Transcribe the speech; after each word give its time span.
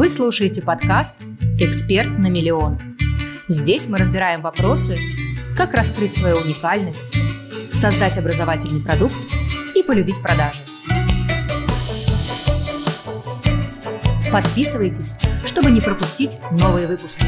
Вы 0.00 0.08
слушаете 0.08 0.62
подкаст 0.62 1.16
«Эксперт 1.58 2.08
на 2.18 2.28
миллион». 2.28 2.96
Здесь 3.48 3.86
мы 3.86 3.98
разбираем 3.98 4.40
вопросы, 4.40 4.98
как 5.54 5.74
раскрыть 5.74 6.14
свою 6.14 6.38
уникальность, 6.38 7.12
создать 7.74 8.16
образовательный 8.16 8.82
продукт 8.82 9.18
и 9.76 9.82
полюбить 9.82 10.22
продажи. 10.22 10.62
Подписывайтесь, 14.32 15.16
чтобы 15.44 15.70
не 15.70 15.82
пропустить 15.82 16.38
новые 16.50 16.86
выпуски. 16.86 17.26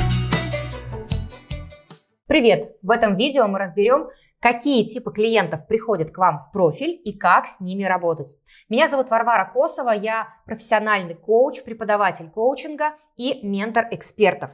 Привет! 2.32 2.78
В 2.80 2.90
этом 2.90 3.14
видео 3.14 3.46
мы 3.46 3.58
разберем, 3.58 4.08
какие 4.40 4.88
типы 4.88 5.12
клиентов 5.12 5.66
приходят 5.66 6.12
к 6.12 6.16
вам 6.16 6.38
в 6.38 6.50
профиль 6.50 6.98
и 7.04 7.12
как 7.12 7.46
с 7.46 7.60
ними 7.60 7.84
работать. 7.84 8.34
Меня 8.70 8.88
зовут 8.88 9.10
Варвара 9.10 9.52
Косова, 9.52 9.90
я 9.90 10.28
профессиональный 10.46 11.14
коуч, 11.14 11.62
преподаватель 11.62 12.30
коучинга 12.30 12.94
и 13.18 13.46
ментор 13.46 13.86
экспертов. 13.90 14.52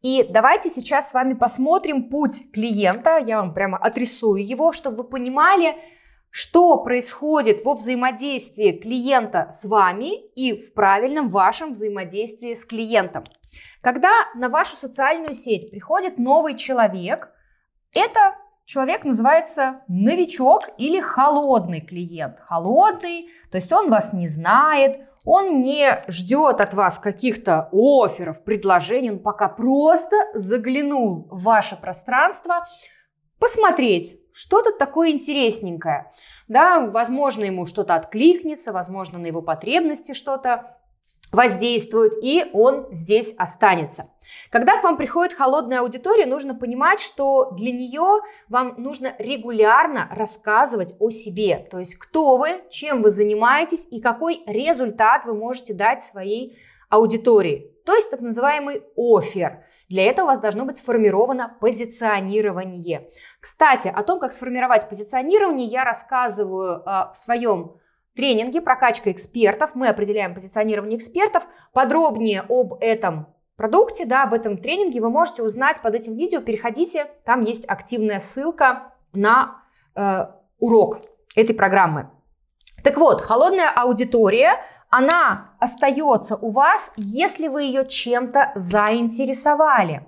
И 0.00 0.26
давайте 0.26 0.70
сейчас 0.70 1.10
с 1.10 1.12
вами 1.12 1.34
посмотрим 1.34 2.08
путь 2.08 2.50
клиента, 2.50 3.18
я 3.18 3.42
вам 3.42 3.52
прямо 3.52 3.76
отрисую 3.76 4.46
его, 4.46 4.72
чтобы 4.72 5.02
вы 5.02 5.04
понимали, 5.04 5.74
что 6.32 6.82
происходит 6.82 7.62
во 7.62 7.74
взаимодействии 7.74 8.72
клиента 8.72 9.48
с 9.50 9.66
вами 9.66 10.16
и 10.34 10.58
в 10.58 10.72
правильном 10.72 11.28
вашем 11.28 11.74
взаимодействии 11.74 12.54
с 12.54 12.64
клиентом. 12.64 13.24
Когда 13.82 14.10
на 14.34 14.48
вашу 14.48 14.74
социальную 14.76 15.34
сеть 15.34 15.70
приходит 15.70 16.16
новый 16.16 16.56
человек, 16.56 17.28
это 17.92 18.34
человек 18.64 19.04
называется 19.04 19.82
новичок 19.88 20.70
или 20.78 21.00
холодный 21.00 21.82
клиент. 21.82 22.40
Холодный, 22.40 23.28
то 23.50 23.58
есть 23.58 23.70
он 23.70 23.90
вас 23.90 24.14
не 24.14 24.26
знает, 24.26 25.02
он 25.26 25.60
не 25.60 26.02
ждет 26.08 26.62
от 26.62 26.72
вас 26.72 26.98
каких-то 26.98 27.68
офферов, 27.72 28.42
предложений, 28.42 29.10
он 29.10 29.18
пока 29.18 29.48
просто 29.48 30.16
заглянул 30.32 31.28
в 31.30 31.42
ваше 31.42 31.76
пространство, 31.76 32.66
посмотреть, 33.42 34.20
что-то 34.32 34.70
такое 34.70 35.10
интересненькое. 35.10 36.12
Да, 36.46 36.86
возможно, 36.86 37.42
ему 37.42 37.66
что-то 37.66 37.96
откликнется, 37.96 38.72
возможно, 38.72 39.18
на 39.18 39.26
его 39.26 39.42
потребности 39.42 40.12
что-то 40.12 40.76
воздействует, 41.32 42.12
и 42.22 42.48
он 42.52 42.86
здесь 42.92 43.34
останется. 43.36 44.08
Когда 44.50 44.80
к 44.80 44.84
вам 44.84 44.96
приходит 44.96 45.34
холодная 45.34 45.80
аудитория, 45.80 46.24
нужно 46.24 46.54
понимать, 46.54 47.00
что 47.00 47.50
для 47.50 47.72
нее 47.72 48.20
вам 48.48 48.74
нужно 48.76 49.12
регулярно 49.18 50.08
рассказывать 50.12 50.94
о 51.00 51.10
себе, 51.10 51.66
то 51.68 51.80
есть 51.80 51.96
кто 51.96 52.36
вы, 52.36 52.62
чем 52.70 53.02
вы 53.02 53.10
занимаетесь 53.10 53.88
и 53.90 54.00
какой 54.00 54.44
результат 54.46 55.24
вы 55.24 55.34
можете 55.34 55.74
дать 55.74 56.00
своей 56.04 56.56
аудитории, 56.90 57.74
то 57.84 57.92
есть 57.92 58.08
так 58.08 58.20
называемый 58.20 58.84
офер. 58.96 59.64
Для 59.92 60.04
этого 60.04 60.24
у 60.24 60.28
вас 60.28 60.40
должно 60.40 60.64
быть 60.64 60.78
сформировано 60.78 61.54
позиционирование. 61.60 63.10
Кстати, 63.40 63.88
о 63.94 64.02
том, 64.02 64.20
как 64.20 64.32
сформировать 64.32 64.88
позиционирование, 64.88 65.66
я 65.66 65.84
рассказываю 65.84 66.78
э, 66.78 66.82
в 67.12 67.12
своем 67.14 67.76
тренинге 68.16 68.62
«Прокачка 68.62 69.12
экспертов». 69.12 69.74
Мы 69.74 69.88
определяем 69.88 70.32
позиционирование 70.32 70.96
экспертов. 70.96 71.42
Подробнее 71.74 72.42
об 72.48 72.78
этом 72.80 73.26
продукте, 73.58 74.06
да, 74.06 74.22
об 74.22 74.32
этом 74.32 74.56
тренинге 74.56 75.02
вы 75.02 75.10
можете 75.10 75.42
узнать 75.42 75.82
под 75.82 75.94
этим 75.94 76.16
видео. 76.16 76.40
Переходите, 76.40 77.08
там 77.26 77.42
есть 77.42 77.68
активная 77.68 78.20
ссылка 78.20 78.94
на 79.12 79.62
э, 79.94 80.24
урок 80.58 81.00
этой 81.36 81.54
программы. 81.54 82.08
Так 82.82 82.96
вот, 82.96 83.20
холодная 83.20 83.70
аудитория, 83.70 84.64
она 84.90 85.54
остается 85.60 86.36
у 86.36 86.50
вас, 86.50 86.92
если 86.96 87.48
вы 87.48 87.62
ее 87.64 87.86
чем-то 87.86 88.52
заинтересовали. 88.56 90.06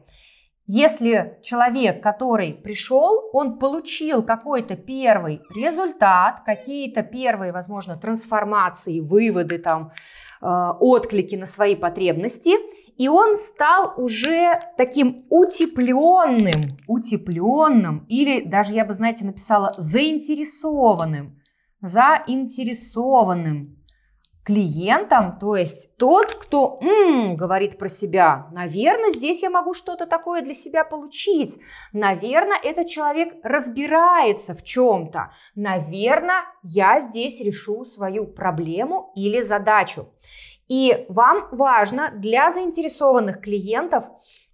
Если 0.67 1.39
человек, 1.43 2.03
который 2.03 2.55
пришел, 2.55 3.29
он 3.35 3.59
получил 3.59 4.23
какой-то 4.23 4.77
первый 4.77 5.43
результат, 5.55 6.43
какие-то 6.45 7.03
первые, 7.03 7.53
возможно, 7.53 7.97
трансформации, 7.97 9.01
выводы, 9.01 9.59
там, 9.59 9.93
э, 10.41 10.47
отклики 10.81 11.35
на 11.35 11.45
свои 11.45 11.77
потребности, 11.77 12.57
и 12.97 13.09
он 13.09 13.37
стал 13.37 13.93
уже 13.99 14.59
таким 14.79 15.27
утепленным, 15.29 16.79
утепленным, 16.89 18.07
или 18.09 18.41
даже 18.41 18.73
я 18.73 18.87
бы, 18.87 18.95
знаете, 18.95 19.27
написала 19.27 19.75
заинтересованным, 19.77 21.39
заинтересованным 21.85 23.77
клиентом, 24.45 25.39
то 25.39 25.57
есть 25.57 25.97
тот, 25.97 26.35
кто 26.35 26.79
м-м, 26.83 27.37
говорит 27.37 27.79
про 27.79 27.89
себя, 27.89 28.47
наверное, 28.53 29.11
здесь 29.11 29.43
я 29.43 29.51
могу 29.51 29.73
что-то 29.73 30.07
такое 30.07 30.43
для 30.43 30.55
себя 30.55 30.85
получить, 30.85 31.59
наверное, 31.93 32.59
этот 32.63 32.87
человек 32.87 33.35
разбирается 33.43 34.53
в 34.55 34.63
чем-то, 34.63 35.33
наверное, 35.55 36.43
я 36.63 37.01
здесь 37.01 37.41
решу 37.41 37.87
свою 37.87 38.27
проблему 38.27 39.13
или 39.17 39.41
задачу. 39.41 40.09
И 40.69 41.07
вам 41.09 41.49
важно 41.51 42.11
для 42.15 42.51
заинтересованных 42.51 43.41
клиентов 43.41 44.05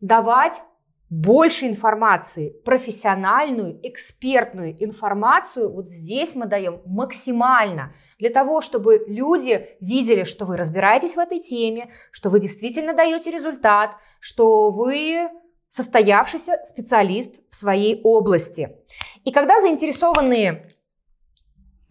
давать 0.00 0.62
больше 1.10 1.66
информации, 1.66 2.50
профессиональную, 2.64 3.80
экспертную 3.82 4.82
информацию 4.82 5.70
вот 5.72 5.88
здесь 5.88 6.36
мы 6.36 6.46
даем 6.46 6.80
максимально 6.86 7.92
для 8.20 8.30
того, 8.30 8.60
чтобы 8.60 9.04
люди 9.08 9.76
видели, 9.80 10.22
что 10.22 10.44
вы 10.44 10.56
разбираетесь 10.56 11.16
в 11.16 11.18
этой 11.18 11.40
теме, 11.40 11.90
что 12.12 12.30
вы 12.30 12.38
действительно 12.38 12.94
даете 12.94 13.32
результат, 13.32 13.96
что 14.20 14.70
вы 14.70 15.28
состоявшийся 15.68 16.60
специалист 16.64 17.40
в 17.48 17.56
своей 17.56 18.00
области. 18.04 18.76
И 19.24 19.32
когда 19.32 19.60
заинтересованные 19.60 20.64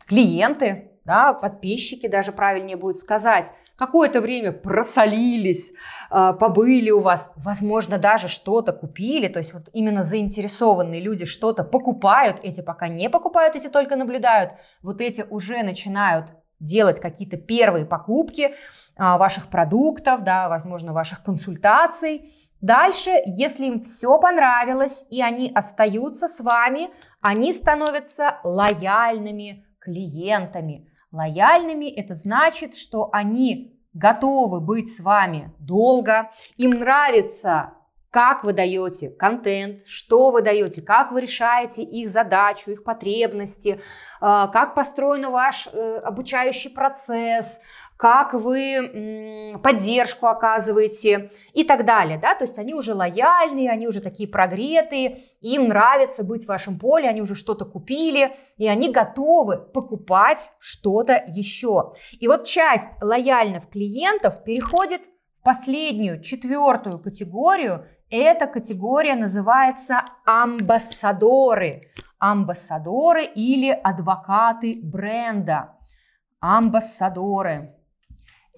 клиенты, 0.07 0.91
да, 1.03 1.33
подписчики 1.33 2.07
даже 2.07 2.31
правильнее 2.31 2.77
будет 2.77 2.97
сказать, 2.97 3.51
какое-то 3.79 4.19
время 4.19 4.51
просолились, 4.51 5.71
а, 6.09 6.33
побыли 6.33 6.91
у 6.91 6.99
вас, 6.99 7.31
возможно, 7.37 7.97
даже 7.97 8.27
что-то 8.27 8.73
купили, 8.73 9.29
то 9.29 9.39
есть 9.39 9.53
вот 9.53 9.69
именно 9.71 10.03
заинтересованные 10.03 11.01
люди 11.01 11.25
что-то 11.25 11.63
покупают, 11.63 12.41
эти 12.43 12.61
пока 12.61 12.89
не 12.89 13.09
покупают, 13.09 13.55
эти 13.55 13.69
только 13.69 13.95
наблюдают, 13.95 14.51
вот 14.83 14.99
эти 14.99 15.25
уже 15.29 15.63
начинают 15.63 16.25
делать 16.59 16.99
какие-то 16.99 17.37
первые 17.37 17.85
покупки 17.85 18.53
а, 18.97 19.17
ваших 19.17 19.47
продуктов, 19.47 20.23
да, 20.23 20.49
возможно, 20.49 20.91
ваших 20.91 21.23
консультаций. 21.23 22.35
Дальше, 22.59 23.11
если 23.25 23.67
им 23.67 23.81
все 23.81 24.19
понравилось 24.19 25.05
и 25.09 25.21
они 25.21 25.49
остаются 25.55 26.27
с 26.27 26.41
вами, 26.41 26.89
они 27.21 27.53
становятся 27.53 28.39
лояльными 28.43 29.65
клиентами. 29.79 30.89
Лояльными 31.11 31.85
это 31.85 32.13
значит, 32.13 32.75
что 32.75 33.09
они 33.11 33.79
готовы 33.93 34.59
быть 34.59 34.93
с 34.93 34.99
вами 34.99 35.51
долго, 35.59 36.31
им 36.57 36.71
нравится 36.71 37.73
как 38.11 38.43
вы 38.43 38.53
даете 38.53 39.09
контент, 39.09 39.85
что 39.85 40.31
вы 40.31 40.41
даете, 40.41 40.81
как 40.81 41.11
вы 41.11 41.21
решаете 41.21 41.83
их 41.83 42.09
задачу, 42.09 42.71
их 42.71 42.83
потребности, 42.83 43.79
э, 43.79 43.79
как 44.19 44.73
построен 44.73 45.29
ваш 45.31 45.67
э, 45.71 45.99
обучающий 45.99 46.71
процесс, 46.71 47.59
как 47.99 48.33
вы 48.33 49.59
поддержку 49.61 50.27
оказываете 50.27 51.31
и 51.51 51.65
так 51.65 51.83
далее. 51.83 52.17
Да? 52.17 52.33
То 52.33 52.45
есть 52.45 52.57
они 52.57 52.73
уже 52.73 52.93
лояльные, 52.93 53.69
они 53.69 53.89
уже 53.89 53.99
такие 53.99 54.29
прогретые, 54.29 55.23
им 55.41 55.67
нравится 55.67 56.23
быть 56.23 56.45
в 56.45 56.47
вашем 56.47 56.79
поле, 56.79 57.09
они 57.09 57.21
уже 57.21 57.35
что-то 57.35 57.65
купили, 57.65 58.37
и 58.55 58.69
они 58.69 58.89
готовы 58.89 59.57
покупать 59.57 60.53
что-то 60.59 61.21
еще. 61.27 61.91
И 62.21 62.29
вот 62.29 62.45
часть 62.45 63.01
лояльных 63.01 63.69
клиентов 63.69 64.45
переходит 64.45 65.01
в 65.33 65.43
последнюю, 65.43 66.21
четвертую 66.21 66.99
категорию. 66.99 67.85
Эта 68.09 68.47
категория 68.47 69.15
называется 69.15 70.05
амбассадоры. 70.25 71.81
Амбассадоры 72.17 73.25
или 73.25 73.71
адвокаты 73.71 74.79
бренда. 74.81 75.75
Амбассадоры. 76.39 77.75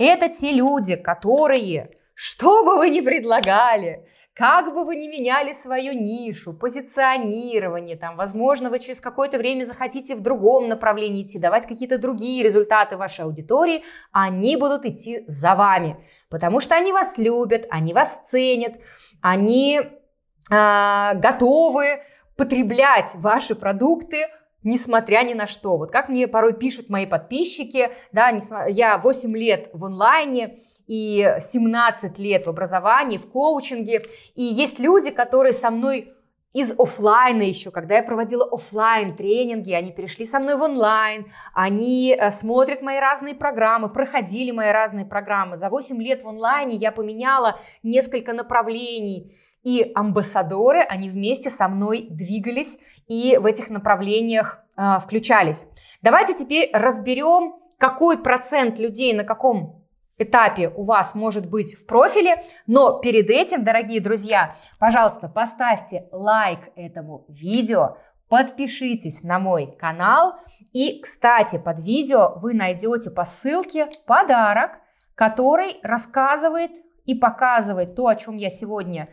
Это 0.03 0.29
те 0.29 0.51
люди, 0.51 0.95
которые, 0.95 1.91
что 2.15 2.63
бы 2.63 2.77
вы 2.77 2.89
ни 2.89 3.01
предлагали, 3.01 4.03
как 4.33 4.73
бы 4.73 4.83
вы 4.83 4.95
ни 4.95 5.07
меняли 5.07 5.51
свою 5.51 5.93
нишу, 5.93 6.53
позиционирование, 6.53 7.95
там, 7.95 8.15
возможно, 8.15 8.71
вы 8.71 8.79
через 8.79 8.99
какое-то 8.99 9.37
время 9.37 9.63
захотите 9.63 10.15
в 10.15 10.21
другом 10.21 10.69
направлении 10.69 11.21
идти, 11.21 11.37
давать 11.37 11.67
какие-то 11.67 11.99
другие 11.99 12.41
результаты 12.41 12.97
вашей 12.97 13.25
аудитории, 13.25 13.83
они 14.11 14.57
будут 14.57 14.85
идти 14.85 15.23
за 15.27 15.53
вами, 15.53 16.03
потому 16.31 16.61
что 16.61 16.73
они 16.73 16.91
вас 16.91 17.19
любят, 17.19 17.67
они 17.69 17.93
вас 17.93 18.21
ценят, 18.25 18.77
они 19.21 19.81
э, 19.81 21.11
готовы 21.13 22.01
потреблять 22.35 23.13
ваши 23.17 23.53
продукты 23.53 24.25
несмотря 24.63 25.23
ни 25.23 25.33
на 25.33 25.47
что. 25.47 25.77
Вот 25.77 25.91
как 25.91 26.09
мне 26.09 26.27
порой 26.27 26.53
пишут 26.53 26.89
мои 26.89 27.05
подписчики, 27.05 27.89
да, 28.11 28.31
я 28.67 28.97
8 28.97 29.35
лет 29.35 29.69
в 29.73 29.85
онлайне, 29.85 30.57
и 30.87 31.37
17 31.39 32.19
лет 32.19 32.45
в 32.45 32.49
образовании, 32.49 33.17
в 33.17 33.29
коучинге. 33.29 34.01
И 34.35 34.43
есть 34.43 34.77
люди, 34.77 35.09
которые 35.09 35.53
со 35.53 35.69
мной 35.69 36.13
из 36.53 36.73
офлайна 36.77 37.43
еще, 37.43 37.71
когда 37.71 37.95
я 37.95 38.03
проводила 38.03 38.43
офлайн 38.43 39.15
тренинги, 39.15 39.71
они 39.71 39.93
перешли 39.93 40.25
со 40.25 40.39
мной 40.39 40.57
в 40.57 40.61
онлайн, 40.61 41.27
они 41.53 42.13
э, 42.13 42.29
смотрят 42.29 42.81
мои 42.81 42.99
разные 42.99 43.35
программы, 43.35 43.87
проходили 43.87 44.51
мои 44.51 44.71
разные 44.71 45.05
программы. 45.05 45.57
За 45.57 45.69
8 45.69 46.01
лет 46.01 46.23
в 46.23 46.27
онлайне 46.27 46.75
я 46.75 46.91
поменяла 46.91 47.57
несколько 47.83 48.33
направлений, 48.33 49.33
и 49.63 49.91
амбассадоры, 49.93 50.81
они 50.81 51.09
вместе 51.09 51.49
со 51.49 51.67
мной 51.67 52.07
двигались 52.09 52.79
и 53.07 53.37
в 53.37 53.45
этих 53.45 53.69
направлениях 53.69 54.59
э, 54.77 54.99
включались. 54.99 55.67
Давайте 56.01 56.33
теперь 56.33 56.69
разберем, 56.73 57.55
какой 57.77 58.21
процент 58.21 58.77
людей 58.77 59.13
на 59.13 59.23
каком 59.23 59.81
этапе 60.17 60.69
у 60.69 60.83
вас 60.83 61.15
может 61.15 61.49
быть 61.49 61.75
в 61.75 61.85
профиле, 61.85 62.43
но 62.67 62.99
перед 62.99 63.29
этим, 63.29 63.63
дорогие 63.63 64.01
друзья, 64.01 64.55
пожалуйста, 64.79 65.27
поставьте 65.27 66.07
лайк 66.11 66.59
этому 66.75 67.25
видео, 67.27 67.97
подпишитесь 68.29 69.23
на 69.23 69.39
мой 69.39 69.75
канал 69.77 70.35
и, 70.73 71.01
кстати, 71.01 71.57
под 71.57 71.79
видео 71.79 72.37
вы 72.37 72.53
найдете 72.53 73.09
по 73.09 73.25
ссылке 73.25 73.89
подарок, 74.05 74.71
который 75.15 75.79
рассказывает 75.83 76.71
и 77.05 77.15
показывает 77.15 77.95
то, 77.95 78.07
о 78.07 78.15
чем 78.15 78.35
я 78.35 78.49
сегодня 78.49 79.09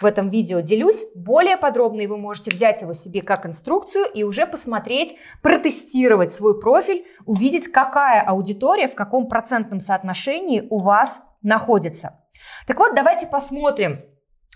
в 0.00 0.04
этом 0.04 0.28
видео 0.28 0.60
делюсь. 0.60 1.04
Более 1.14 1.56
подробно 1.56 2.06
вы 2.06 2.16
можете 2.16 2.50
взять 2.50 2.82
его 2.82 2.92
себе 2.92 3.22
как 3.22 3.46
инструкцию 3.46 4.04
и 4.12 4.22
уже 4.24 4.46
посмотреть, 4.46 5.16
протестировать 5.42 6.32
свой 6.32 6.58
профиль, 6.58 7.04
увидеть, 7.26 7.68
какая 7.68 8.20
аудитория, 8.22 8.88
в 8.88 8.94
каком 8.94 9.28
процентном 9.28 9.80
соотношении 9.80 10.66
у 10.70 10.80
вас 10.80 11.20
находится. 11.42 12.20
Так 12.66 12.78
вот, 12.78 12.94
давайте 12.94 13.26
посмотрим, 13.26 14.00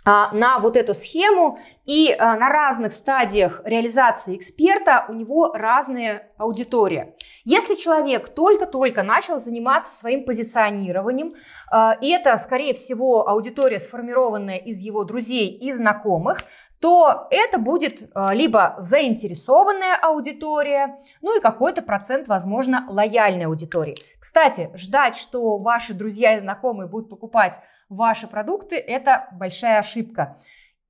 а, 0.05 0.33
на 0.33 0.59
вот 0.61 0.77
эту 0.77 0.95
схему, 0.95 1.57
и 1.87 2.13
а, 2.13 2.37
на 2.37 2.49
разных 2.51 2.93
стадиях 2.93 3.63
реализации 3.65 4.37
эксперта 4.37 5.07
у 5.09 5.13
него 5.13 5.53
разная 5.55 6.29
аудитория. 6.37 7.15
Если 7.45 7.77
человек 7.77 8.29
только-только 8.35 9.05
начал 9.05 9.39
заниматься 9.39 9.97
своим 9.97 10.25
позиционированием, 10.25 11.37
а, 11.71 11.97
и 12.01 12.11
это, 12.11 12.37
скорее 12.39 12.75
всего, 12.75 13.29
аудитория, 13.29 13.79
сформированная 13.79 14.57
из 14.57 14.81
его 14.81 15.05
друзей 15.05 15.49
и 15.49 15.73
знакомых, 15.73 16.43
то 16.81 17.27
это 17.31 17.59
будет 17.59 18.11
либо 18.33 18.75
заинтересованная 18.77 19.97
аудитория, 19.97 20.99
ну 21.23 21.39
и 21.39 21.41
какой-то 21.41 21.81
процент, 21.81 22.29
возможно, 22.29 22.85
лояльной 22.89 23.47
аудитории. 23.47 23.97
Кстати, 24.21 24.71
ждать, 24.75 25.17
что 25.17 25.57
ваши 25.57 25.95
друзья 25.95 26.37
и 26.37 26.39
знакомые 26.39 26.87
будут 26.87 27.09
покупать 27.09 27.55
ваши 27.89 28.27
продукты, 28.27 28.77
это 28.77 29.29
большая 29.33 29.79
ошибка. 29.79 30.39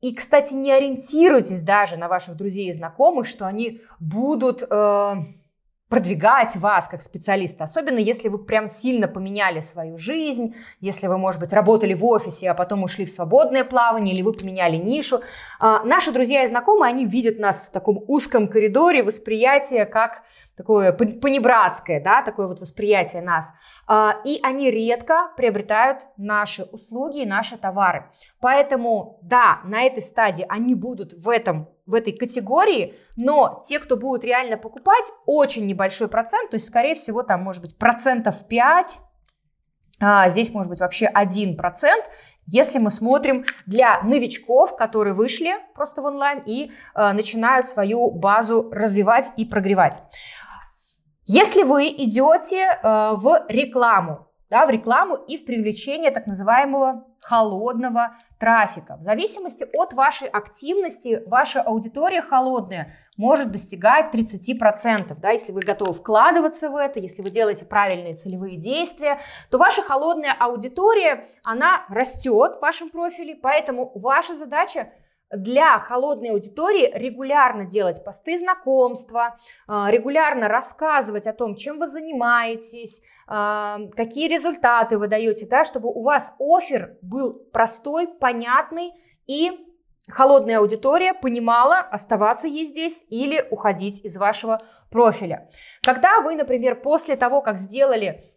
И, 0.01 0.15
кстати, 0.15 0.55
не 0.55 0.71
ориентируйтесь 0.73 1.63
даже 1.63 1.97
на 1.97 2.09
ваших 2.09 2.37
друзей 2.37 2.69
и 2.69 2.73
знакомых, 2.73 3.27
что 3.27 3.47
они 3.47 3.81
будут 3.99 4.63
э, 4.63 5.15
продвигать 5.89 6.57
вас 6.57 6.89
как 6.89 7.01
специалиста, 7.01 7.65
особенно 7.65 7.99
если 7.99 8.29
вы 8.29 8.39
прям 8.39 8.69
сильно 8.69 9.07
поменяли 9.07 9.61
свою 9.61 9.97
жизнь, 9.97 10.57
если 10.81 11.07
вы, 11.07 11.17
может 11.17 11.41
быть, 11.41 11.53
работали 11.53 11.95
в 11.95 12.05
офисе, 12.05 12.51
а 12.51 12.55
потом 12.55 12.83
ушли 12.83 13.05
в 13.05 13.11
свободное 13.11 13.65
плавание, 13.65 14.15
или 14.15 14.23
вы 14.23 14.33
поменяли 14.33 14.77
нишу. 14.77 15.21
Э, 15.63 15.79
наши 15.85 16.11
друзья 16.11 16.43
и 16.43 16.47
знакомые, 16.47 16.91
они 16.91 17.07
видят 17.07 17.39
нас 17.39 17.69
в 17.69 17.71
таком 17.71 18.03
узком 18.09 18.49
коридоре 18.49 19.05
восприятия, 19.05 19.87
как 19.87 20.23
такое 20.57 20.93
понебратское, 20.93 22.03
да, 22.03 22.23
такое 22.23 22.49
вот 22.49 22.61
восприятие 22.61 23.23
нас. 23.23 23.53
А, 23.87 24.17
и 24.25 24.41
они 24.43 24.71
редко 24.71 25.31
приобретают 25.37 26.01
наши 26.17 26.65
услуги 26.65 27.23
и 27.23 27.27
наши 27.27 27.57
товары. 27.59 28.11
Поэтому, 28.41 29.21
да, 29.23 29.61
на 29.65 29.83
этой 29.83 30.03
стадии 30.03 30.47
они 30.49 30.75
будут 30.75 31.13
в 31.13 31.29
этом 31.29 31.69
в 31.87 31.95
этой 31.95 32.13
категории, 32.13 32.95
но 33.17 33.63
те, 33.65 33.79
кто 33.79 33.97
будут 33.97 34.25
реально 34.25 34.57
покупать, 34.57 35.05
очень 35.25 35.67
небольшой 35.67 36.09
процент, 36.09 36.51
то 36.51 36.57
есть, 36.57 36.67
скорее 36.67 36.95
всего, 36.95 37.23
там 37.23 37.43
может 37.43 37.63
быть 37.63 37.79
процентов 37.79 38.47
5, 38.49 38.99
а 39.99 40.29
здесь 40.29 40.53
может 40.53 40.69
быть 40.69 40.81
вообще 40.81 41.07
1%, 41.07 41.57
если 42.47 42.79
мы 42.79 42.91
смотрим 42.91 43.47
для 43.65 44.03
новичков, 44.03 44.77
которые 44.77 45.15
вышли 45.15 45.55
просто 45.75 46.03
в 46.03 46.05
онлайн 46.05 46.43
и 46.45 46.71
э, 46.95 47.13
начинают 47.13 47.69
свою 47.69 48.11
базу 48.11 48.69
развивать 48.71 49.31
и 49.37 49.47
прогревать. 49.47 50.03
Если 51.25 51.63
вы 51.63 51.89
идете 51.89 52.67
э, 52.67 53.13
в 53.15 53.47
рекламу, 53.49 54.29
да, 54.51 54.67
в 54.67 54.71
рекламу 54.71 55.17
и 55.17 55.39
в 55.39 55.47
привлечение 55.47 56.11
так 56.11 56.27
называемого 56.27 57.05
холодного 57.29 58.17
трафика. 58.39 58.97
В 58.97 59.03
зависимости 59.03 59.67
от 59.77 59.93
вашей 59.95 60.29
активности, 60.29 61.25
ваша 61.27 61.61
аудитория 61.61 62.23
холодная 62.23 62.95
может 63.17 63.51
достигать 63.51 64.15
30%. 64.15 65.19
Да, 65.19 65.31
если 65.31 65.51
вы 65.51 65.63
готовы 65.63 65.93
вкладываться 65.93 66.71
в 66.71 66.77
это, 66.77 67.01
если 67.01 67.23
вы 67.23 67.31
делаете 67.31 67.65
правильные 67.65 68.15
целевые 68.15 68.57
действия, 68.57 69.19
то 69.51 69.59
ваша 69.59 69.83
холодная 69.83 70.37
аудитория, 70.39 71.27
она 71.45 71.85
растет 71.89 72.59
в 72.59 72.61
вашем 72.61 72.91
профиле, 72.91 73.35
поэтому 73.35 73.91
ваша 73.97 74.35
задача 74.35 74.93
для 75.31 75.79
холодной 75.79 76.31
аудитории 76.31 76.91
регулярно 76.95 77.65
делать 77.65 78.05
посты 78.05 78.39
знакомства, 78.39 79.39
а, 79.67 79.91
регулярно 79.91 80.49
рассказывать 80.49 81.27
о 81.27 81.33
том, 81.33 81.57
чем 81.57 81.79
вы 81.79 81.87
занимаетесь, 81.87 83.03
а, 83.27 83.79
какие 83.97 84.29
результаты 84.29 84.99
вы 84.99 85.09
даете, 85.09 85.47
да, 85.47 85.65
чтобы 85.65 85.89
у 85.89 86.03
вас 86.03 86.33
офер 86.39 86.97
был 87.03 87.35
простой, 87.53 88.07
понятный 88.07 88.93
и 89.27 89.51
холодная 90.09 90.59
аудитория 90.59 91.15
понимала, 91.15 91.79
оставаться 91.79 92.47
ей 92.47 92.65
здесь 92.65 93.05
или 93.09 93.45
уходить 93.51 94.05
из 94.05 94.17
вашего 94.17 94.59
профиля. 94.91 95.49
Когда 95.83 96.21
вы, 96.21 96.37
например, 96.37 96.81
после 96.81 97.17
того, 97.17 97.43
как 97.43 97.59
сделали 97.59 98.36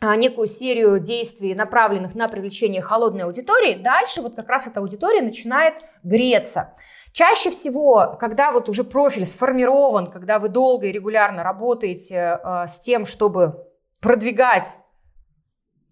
некую 0.00 0.46
серию 0.46 0.98
действий, 0.98 1.54
направленных 1.54 2.14
на 2.14 2.28
привлечение 2.28 2.80
холодной 2.80 3.24
аудитории, 3.24 3.74
дальше 3.74 4.22
вот 4.22 4.34
как 4.34 4.48
раз 4.48 4.66
эта 4.66 4.80
аудитория 4.80 5.20
начинает 5.20 5.74
греться. 6.02 6.74
Чаще 7.12 7.50
всего, 7.50 8.16
когда 8.18 8.52
вот 8.52 8.68
уже 8.68 8.84
профиль 8.84 9.26
сформирован, 9.26 10.06
когда 10.06 10.38
вы 10.38 10.48
долго 10.48 10.86
и 10.86 10.92
регулярно 10.92 11.42
работаете 11.42 12.40
э, 12.42 12.66
с 12.66 12.78
тем, 12.78 13.04
чтобы 13.04 13.66
продвигать 14.00 14.66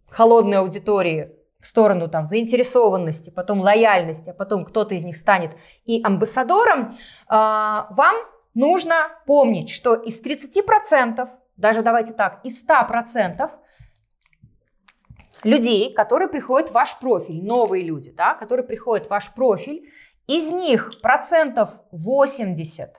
холодной 0.09 0.59
аудитории 0.59 1.33
в 1.59 1.67
сторону 1.67 2.09
там 2.09 2.25
заинтересованности, 2.25 3.31
потом 3.31 3.61
лояльности, 3.61 4.31
а 4.31 4.33
потом 4.33 4.65
кто-то 4.65 4.95
из 4.95 5.03
них 5.03 5.17
станет 5.17 5.51
и 5.85 6.01
амбассадором, 6.05 6.95
э, 6.95 6.97
вам 7.29 8.17
нужно 8.55 9.09
помнить, 9.27 9.71
что 9.71 9.95
из 9.95 10.23
30%, 10.23 11.29
даже 11.57 11.83
давайте 11.83 12.13
так, 12.13 12.41
из 12.45 12.65
100% 12.65 13.51
людей, 15.45 15.93
которые 15.93 16.29
приходят 16.29 16.71
в 16.71 16.75
ваш 16.75 16.99
профиль, 16.99 17.45
новые 17.45 17.85
люди, 17.85 18.11
да, 18.11 18.35
которые 18.35 18.67
приходят 18.67 19.07
в 19.07 19.11
ваш 19.11 19.33
профиль, 19.35 19.91
из 20.27 20.53
них 20.53 20.91
процентов 21.01 21.71
80 21.91 22.91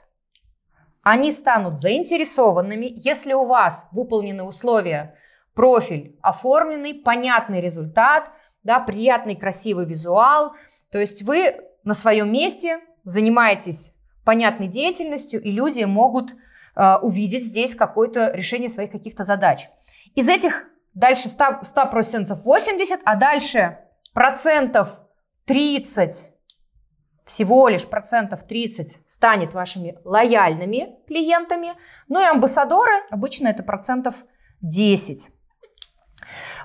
они 1.01 1.31
станут 1.31 1.79
заинтересованными, 1.79 2.91
если 2.95 3.33
у 3.33 3.45
вас 3.45 3.87
выполнены 3.91 4.43
условия, 4.43 5.15
профиль 5.55 6.17
оформленный, 6.21 6.93
понятный 6.93 7.61
результат, 7.61 8.31
да, 8.63 8.79
приятный 8.79 9.35
красивый 9.35 9.85
визуал, 9.85 10.53
то 10.91 10.99
есть 10.99 11.23
вы 11.23 11.61
на 11.83 11.93
своем 11.93 12.31
месте 12.31 12.81
занимаетесь 13.05 13.93
понятной 14.25 14.67
деятельностью, 14.67 15.41
и 15.41 15.51
люди 15.51 15.83
могут 15.83 16.33
э, 16.75 16.97
увидеть 17.01 17.45
здесь 17.45 17.73
какое-то 17.73 18.31
решение 18.33 18.69
своих 18.69 18.91
каких-то 18.91 19.23
задач. 19.23 19.69
Из 20.15 20.27
этих 20.27 20.65
дальше 20.99 21.29
100%, 21.29 21.63
100% 21.63 22.33
80, 22.33 23.01
а 23.05 23.15
дальше 23.15 23.79
процентов 24.13 24.99
30, 25.45 26.29
всего 27.25 27.69
лишь 27.69 27.87
процентов 27.87 28.43
30 28.43 28.99
станет 29.07 29.53
вашими 29.53 29.97
лояльными 30.03 30.97
клиентами, 31.07 31.73
ну 32.09 32.19
и 32.19 32.25
амбассадоры 32.25 32.91
обычно 33.09 33.47
это 33.47 33.63
процентов 33.63 34.15
10. 34.61 35.29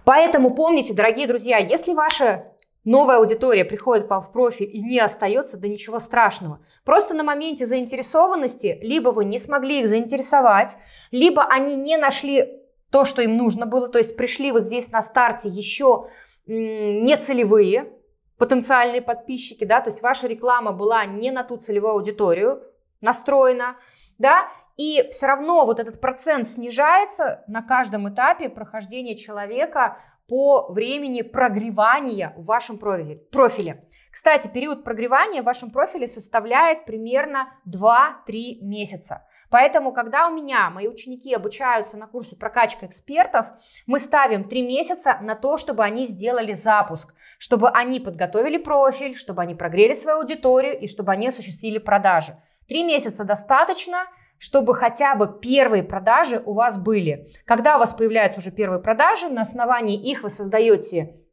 Поэтому 0.05 0.53
помните, 0.53 0.95
дорогие 0.95 1.29
друзья, 1.29 1.59
если 1.59 1.95
ваша 1.95 2.47
новая 2.83 3.19
аудитория 3.19 3.65
приходит 3.65 4.09
к 4.09 4.11
вам 4.11 4.21
в 4.21 4.33
профиль 4.33 4.69
и 4.71 4.83
не 4.83 4.99
остается, 4.99 5.57
да 5.57 5.69
ничего 5.69 6.01
страшного. 6.01 6.61
Просто 6.85 7.15
на 7.15 7.23
моменте 7.23 7.67
заинтересованности 7.67 8.79
либо 8.83 9.11
вы 9.11 9.27
не 9.27 9.39
смогли 9.39 9.81
их 9.81 9.89
заинтересовать, 9.89 10.77
либо 11.13 11.45
они 11.45 11.77
не 11.77 11.97
нашли 11.97 12.64
то, 12.95 13.05
что 13.05 13.23
им 13.23 13.37
нужно 13.37 13.67
было. 13.67 13.89
То 13.89 13.99
есть 13.99 14.17
пришли 14.17 14.53
вот 14.53 14.67
здесь 14.67 14.93
на 14.93 15.03
старте 15.03 15.49
еще 15.49 16.11
не 16.47 17.17
целевые 17.17 17.93
потенциальные 18.39 19.03
подписчики, 19.03 19.65
да, 19.65 19.81
то 19.81 19.91
есть 19.91 20.01
ваша 20.01 20.29
реклама 20.29 20.71
была 20.71 21.05
не 21.05 21.33
на 21.33 21.43
ту 21.43 21.57
целевую 21.57 21.95
аудиторию 21.95 22.63
настроена, 23.01 23.79
да, 24.19 24.47
и 24.77 25.09
все 25.11 25.27
равно 25.27 25.67
вот 25.67 25.81
этот 25.81 26.01
процент 26.01 26.47
снижается 26.47 27.43
на 27.49 27.63
каждом 27.63 28.09
этапе 28.09 28.49
прохождения 28.49 29.17
человека 29.17 29.99
по 30.29 30.69
времени 30.69 31.23
прогревания 31.23 32.33
в 32.37 32.45
вашем 32.45 32.79
профиле. 32.79 33.89
Кстати, 34.15 34.47
период 34.47 34.85
прогревания 34.85 35.43
в 35.43 35.45
вашем 35.45 35.73
профиле 35.73 36.07
составляет 36.07 36.85
примерно 36.85 37.49
2-3 37.69 38.61
месяца. 38.61 39.27
Поэтому, 39.51 39.93
когда 39.93 40.29
у 40.29 40.33
меня 40.33 40.71
мои 40.71 40.87
ученики 40.87 41.35
обучаются 41.35 41.97
на 41.97 42.07
курсе 42.07 42.37
прокачка 42.37 42.87
экспертов, 42.87 43.47
мы 43.89 43.99
ставим 43.99 44.45
3 44.45 44.63
месяца 44.63 45.19
на 45.21 45.35
то, 45.35 45.57
чтобы 45.57 45.83
они 45.83 46.07
сделали 46.07 46.53
запуск, 46.53 47.13
чтобы 47.39 47.71
они 47.71 47.99
подготовили 47.99 48.57
профиль, 48.57 49.17
чтобы 49.17 49.43
они 49.43 49.57
прогрели 49.57 49.95
свою 49.95 50.19
аудиторию 50.19 50.79
и 50.79 50.87
чтобы 50.87 51.11
они 51.11 51.27
осуществили 51.27 51.79
продажи. 51.79 52.41
Три 52.69 52.85
месяца 52.85 53.25
достаточно, 53.25 54.05
чтобы 54.39 54.77
хотя 54.77 55.17
бы 55.17 55.41
первые 55.41 55.83
продажи 55.83 56.41
у 56.47 56.53
вас 56.53 56.79
были. 56.79 57.33
Когда 57.47 57.75
у 57.75 57.81
вас 57.81 57.93
появляются 57.93 58.39
уже 58.39 58.53
первые 58.53 58.81
продажи, 58.81 59.29
на 59.29 59.43
основании 59.43 60.01
их 60.01 60.23
вы 60.23 60.31
создаете 60.31 61.24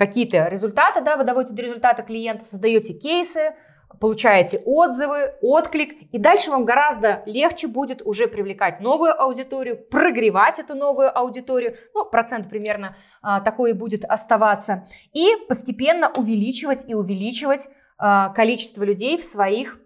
какие-то 0.00 0.48
результаты, 0.48 1.02
да, 1.02 1.18
вы 1.18 1.24
доводите 1.24 1.52
до 1.52 1.60
результата 1.60 2.02
клиентов, 2.02 2.48
создаете 2.48 2.94
кейсы, 2.94 3.54
получаете 4.00 4.60
отзывы, 4.64 5.34
отклик, 5.42 5.92
и 6.10 6.18
дальше 6.18 6.50
вам 6.50 6.64
гораздо 6.64 7.22
легче 7.26 7.66
будет 7.66 8.00
уже 8.00 8.26
привлекать 8.26 8.80
новую 8.80 9.12
аудиторию, 9.20 9.76
прогревать 9.76 10.58
эту 10.58 10.74
новую 10.74 11.14
аудиторию, 11.14 11.76
ну, 11.92 12.06
процент 12.06 12.48
примерно 12.48 12.96
а, 13.20 13.40
такой 13.42 13.72
и 13.72 13.74
будет 13.74 14.06
оставаться, 14.06 14.88
и 15.12 15.36
постепенно 15.46 16.10
увеличивать 16.16 16.88
и 16.88 16.94
увеличивать 16.94 17.68
а, 17.98 18.30
количество 18.30 18.84
людей 18.84 19.18
в 19.18 19.24
своих, 19.24 19.80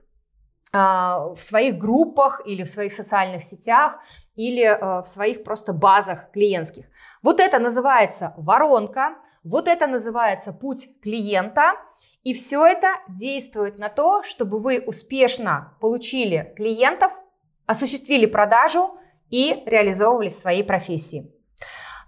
а, 0.73 1.31
в 1.35 1.43
своих 1.43 1.77
группах 1.77 2.41
или 2.47 2.63
в 2.63 2.71
своих 2.71 2.93
социальных 2.93 3.43
сетях, 3.43 3.99
или 4.37 4.63
а, 4.63 5.03
в 5.03 5.09
своих 5.09 5.43
просто 5.43 5.73
базах 5.73 6.31
клиентских. 6.31 6.85
Вот 7.25 7.41
это 7.41 7.59
называется 7.59 8.33
воронка, 8.37 9.17
вот 9.45 9.69
это 9.69 9.87
называется 9.87 10.53
путь 10.53 10.89
клиента. 11.03 11.75
И 12.23 12.33
все 12.33 12.65
это 12.65 12.89
действует 13.09 13.79
на 13.79 13.91
то, 13.91 14.23
чтобы 14.23 14.59
вы 14.59 14.83
успешно 14.85 15.77
получили 15.81 16.55
клиентов, 16.57 17.13
осуществили 17.67 18.25
продажу 18.27 18.99
и 19.31 19.63
реализовывали 19.67 20.31
свои 20.31 20.63
профессии. 20.63 21.31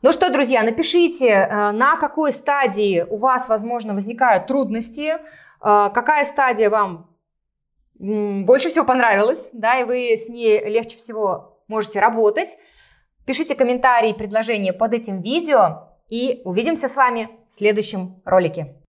Ну 0.03 0.13
что, 0.13 0.33
друзья, 0.33 0.63
напишите, 0.63 1.29
э, 1.29 1.71
на 1.73 1.97
какой 1.97 2.33
стадии 2.33 3.05
у 3.09 3.17
вас, 3.17 3.49
возможно, 3.49 3.95
возникают 3.95 4.47
трудности, 4.47 5.15
э, 5.15 5.19
какая 5.61 6.25
стадия 6.25 6.71
вам 6.71 7.11
больше 7.99 8.69
всего 8.69 8.85
понравилась, 8.85 9.51
да, 9.53 9.81
и 9.81 9.85
вы 9.85 10.13
с 10.13 10.29
ней 10.29 10.63
легче 10.69 10.97
всего 10.97 11.63
можете 11.67 11.99
работать. 12.01 12.57
Пишите 13.27 13.55
комментарии, 13.55 14.13
предложения 14.13 14.73
под 14.73 14.93
этим 14.93 15.23
видео. 15.23 15.86
И 16.09 16.43
увидимся 16.45 16.89
с 16.89 16.97
вами 16.97 17.31
в 17.49 17.53
следующем 17.53 18.23
ролике. 18.25 18.77